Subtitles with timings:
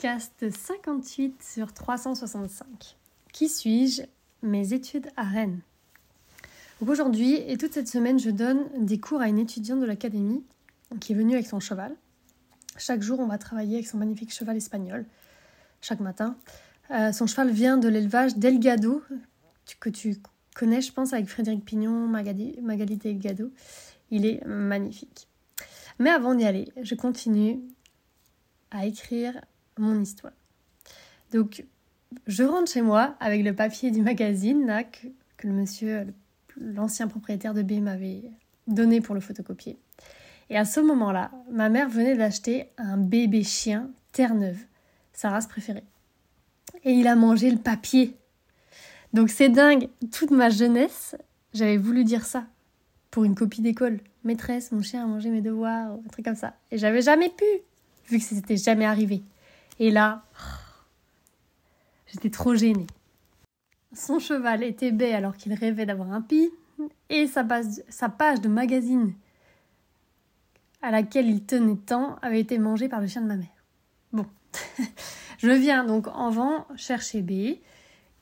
[0.00, 2.96] podcast 58 sur 365.
[3.34, 4.00] Qui suis-je?
[4.42, 5.60] Mes études à Rennes.
[6.80, 10.42] aujourd'hui et toute cette semaine, je donne des cours à une étudiante de l'académie
[11.00, 11.94] qui est venue avec son cheval.
[12.78, 15.04] Chaque jour, on va travailler avec son magnifique cheval espagnol,
[15.82, 16.34] chaque matin.
[16.90, 19.02] Euh, son cheval vient de l'élevage Delgado,
[19.80, 20.16] que tu
[20.54, 23.50] connais, je pense, avec Frédéric Pignon, Magali, Magali Delgado.
[24.10, 25.28] Il est magnifique.
[25.98, 27.60] Mais avant d'y aller, je continue
[28.70, 29.38] à écrire
[29.80, 30.32] mon histoire.
[31.32, 31.64] Donc,
[32.26, 34.84] je rentre chez moi avec le papier du magazine
[35.38, 36.06] que, le monsieur,
[36.60, 38.22] l'ancien propriétaire de B m'avait
[38.66, 39.78] donné pour le photocopier.
[40.50, 44.58] Et à ce moment-là, ma mère venait d'acheter un bébé chien Terre-Neuve,
[45.12, 45.84] sa race préférée.
[46.84, 48.16] Et il a mangé le papier.
[49.12, 51.16] Donc c'est dingue, toute ma jeunesse,
[51.52, 52.44] j'avais voulu dire ça
[53.10, 54.00] pour une copie d'école.
[54.24, 56.54] Maîtresse, mon chien a mangé mes devoirs, un truc comme ça.
[56.70, 57.44] Et j'avais jamais pu
[58.08, 59.22] vu que c'était jamais arrivé.
[59.80, 60.22] Et là,
[62.06, 62.86] j'étais trop gênée.
[63.94, 66.50] Son cheval était bête alors qu'il rêvait d'avoir un pis,
[67.08, 67.44] et sa,
[67.88, 69.14] sa page de magazine
[70.82, 73.48] à laquelle il tenait tant avait été mangée par le chien de ma mère.
[74.12, 74.26] Bon,
[75.38, 77.58] je viens donc en vent chercher B.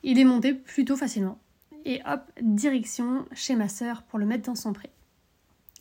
[0.01, 1.39] Il est monté plutôt facilement.
[1.85, 4.89] Et hop, direction chez ma sœur pour le mettre dans son pré.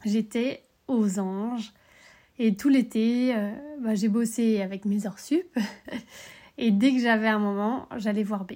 [0.04, 1.72] J'étais aux anges.
[2.38, 5.58] Et tout l'été, euh, bah, j'ai bossé avec mes heures sup.
[6.58, 8.54] et dès que j'avais un moment, j'allais voir B.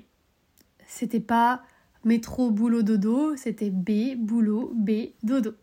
[0.87, 1.63] C'était pas
[2.05, 5.55] métro, boulot, dodo, c'était B, boulot, B, dodo.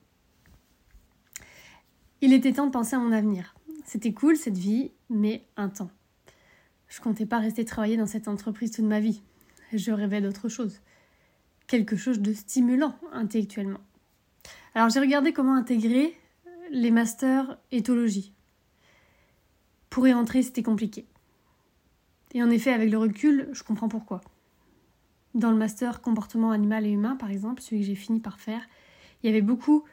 [2.22, 3.56] Il était temps de penser à mon avenir.
[3.86, 5.90] C'était cool cette vie, mais un temps.
[6.88, 9.22] Je comptais pas rester travailler dans cette entreprise toute ma vie.
[9.74, 10.82] Je rêvais d'autre chose.
[11.68, 13.80] Quelque chose de stimulant intellectuellement.
[14.76, 16.16] Alors j'ai regardé comment intégrer
[16.72, 18.34] les masters éthologie.
[19.90, 21.06] Pour y entrer, c'était compliqué.
[22.34, 24.22] Et en effet, avec le recul, je comprends pourquoi.
[25.34, 28.62] Dans le master comportement animal et humain, par exemple, celui que j'ai fini par faire,
[29.22, 29.84] il y avait beaucoup,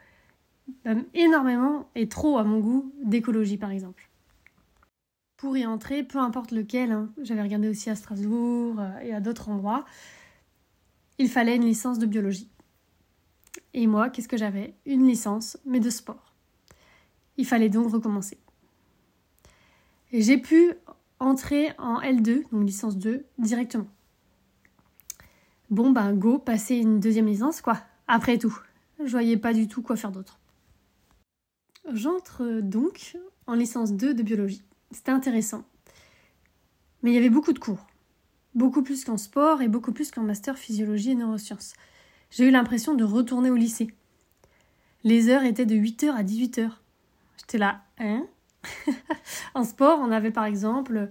[1.13, 4.09] énormément et trop à mon goût, d'écologie, par exemple.
[5.37, 9.19] Pour y entrer, peu importe lequel, hein, j'avais regardé aussi à Strasbourg euh, et à
[9.19, 9.85] d'autres endroits,
[11.19, 12.49] il fallait une licence de biologie.
[13.73, 14.73] Et moi, qu'est-ce que j'avais?
[14.85, 16.26] Une licence, mais de sport.
[17.37, 18.37] Il fallait donc recommencer.
[20.11, 20.73] j'ai pu
[21.19, 23.87] entrer en L2, donc licence 2, directement.
[25.69, 28.57] Bon ben go, passer une deuxième licence quoi, après tout.
[29.03, 30.39] Je voyais pas du tout quoi faire d'autre.
[31.93, 34.63] J'entre donc en licence 2 de biologie.
[34.91, 35.63] C'était intéressant.
[37.01, 37.85] Mais il y avait beaucoup de cours.
[38.55, 41.73] Beaucoup plus qu'en sport et beaucoup plus qu'en master physiologie et neurosciences.
[42.31, 43.89] J'ai eu l'impression de retourner au lycée.
[45.03, 46.71] Les heures étaient de 8h à 18h.
[47.37, 48.25] J'étais là, hein?
[49.53, 51.09] En sport, on avait par exemple,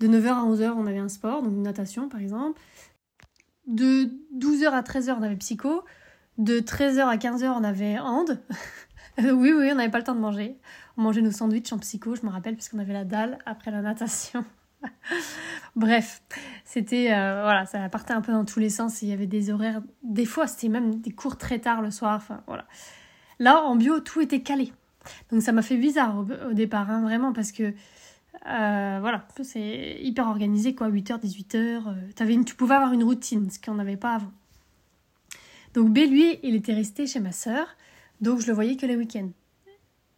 [0.00, 2.60] de 9h à 11h, on avait un sport, donc natation par exemple.
[3.66, 5.84] De 12h à 13h, on avait psycho.
[6.38, 8.42] De 13h à 15h, on avait hand.
[9.18, 10.56] oui, oui, on n'avait pas le temps de manger.
[10.96, 13.82] On mangeait nos sandwichs en psycho, je me rappelle, puisqu'on avait la dalle après la
[13.82, 14.44] natation.
[15.76, 16.22] Bref,
[16.64, 19.02] c'était euh, voilà, ça partait un peu dans tous les sens.
[19.02, 22.16] Il y avait des horaires, des fois c'était même des cours très tard le soir.
[22.16, 22.66] Enfin voilà.
[23.38, 24.72] Là en bio, tout était calé.
[25.30, 30.28] Donc ça m'a fait bizarre au, départ, hein, vraiment, parce que euh, voilà, c'est hyper
[30.28, 32.30] organisé, quoi, 8h, 18h.
[32.30, 34.32] une, tu pouvais avoir une routine, ce qu'on n'avait pas avant.
[35.74, 37.66] Donc B, lui, il était resté chez ma sœur,
[38.20, 39.30] donc je le voyais que les week-ends.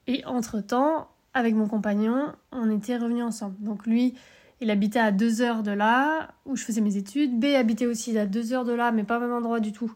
[0.07, 3.57] Et entre-temps, avec mon compagnon, on était revenus ensemble.
[3.61, 4.15] Donc lui,
[4.61, 7.39] il habitait à 2 heures de là, où je faisais mes études.
[7.39, 9.93] B habitait aussi à 2 heures de là, mais pas au même endroit du tout.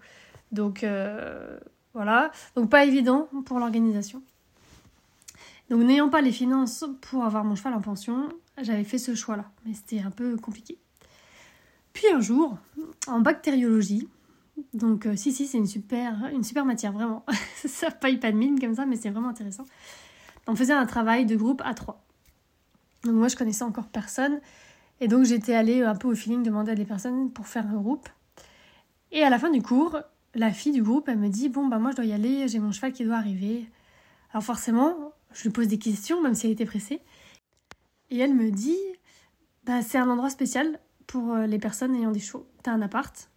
[0.52, 1.58] Donc euh,
[1.94, 4.22] voilà, donc pas évident pour l'organisation.
[5.70, 8.28] Donc n'ayant pas les finances pour avoir mon cheval en pension,
[8.60, 10.78] j'avais fait ce choix-là, mais c'était un peu compliqué.
[11.92, 12.58] Puis un jour,
[13.06, 14.08] en bactériologie,
[14.74, 17.24] donc euh, si si c'est une super, une super matière vraiment,
[17.54, 19.64] ça paye pas de mine comme ça, mais c'est vraiment intéressant.
[20.46, 22.04] On faisait un travail de groupe à trois.
[23.04, 24.40] Donc moi je connaissais encore personne,
[25.00, 27.74] et donc j'étais allée un peu au feeling demander à des personnes pour faire un
[27.74, 28.08] groupe.
[29.10, 29.98] Et à la fin du cours,
[30.34, 32.58] la fille du groupe, elle me dit bon bah moi je dois y aller, j'ai
[32.58, 33.68] mon cheval qui doit arriver.
[34.32, 37.00] Alors forcément, je lui pose des questions, même si elle était pressée.
[38.10, 38.78] Et elle me dit
[39.64, 42.46] bah, c'est un endroit spécial pour euh, les personnes ayant des chevaux.
[42.62, 43.30] T'as un appart,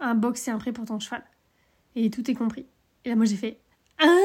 [0.00, 1.24] un box et un prêt pour ton cheval.
[1.94, 2.66] Et tout est compris.
[3.04, 3.58] Et là, moi, j'ai fait
[3.98, 4.18] Hein?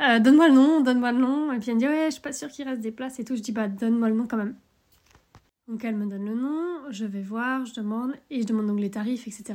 [0.00, 1.52] Euh, Donne-moi le nom, donne-moi le nom.
[1.52, 3.24] Et puis elle me dit Ouais, je suis pas sûre qu'il reste des places et
[3.24, 3.36] tout.
[3.36, 4.56] Je dis Bah, donne-moi le nom quand même.
[5.68, 8.80] Donc elle me donne le nom, je vais voir, je demande, et je demande donc
[8.80, 9.54] les tarifs, etc.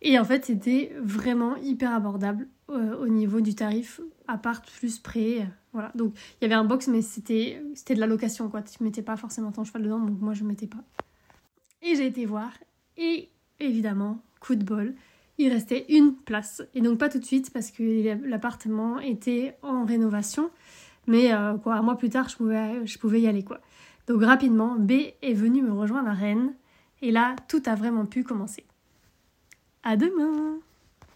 [0.00, 5.48] Et en fait, c'était vraiment hyper abordable euh, au niveau du tarif appart plus près.
[5.72, 5.90] Voilà.
[5.94, 8.62] Donc il y avait un box, mais c'était c'était de la location quoi.
[8.62, 10.84] Tu mettais pas forcément ton cheval dedans, donc moi je mettais pas.
[11.82, 12.52] Et j'ai été voir
[12.96, 13.28] et
[13.60, 14.94] évidemment coup de bol,
[15.38, 16.62] il restait une place.
[16.74, 20.50] Et donc pas tout de suite parce que l'appartement était en rénovation.
[21.06, 23.60] Mais euh, quoi, un mois plus tard, je pouvais, je pouvais y aller quoi.
[24.06, 24.92] Donc rapidement, B
[25.22, 26.54] est venu me rejoindre à Rennes.
[27.00, 28.64] Et là, tout a vraiment pu commencer.
[29.82, 30.58] À demain